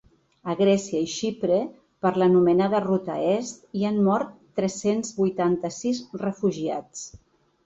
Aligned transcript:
A 0.51 0.53
Grècia 0.59 1.01
i 1.07 1.09
Xipre, 1.15 1.59
per 2.05 2.11
l’anomenada 2.21 2.79
ruta 2.85 3.19
est, 3.35 3.61
hi 3.81 3.85
han 3.91 4.01
mort 4.09 4.33
tres-cents 4.61 5.13
vuitanta-sis 5.21 6.03
refugiats. 6.25 7.07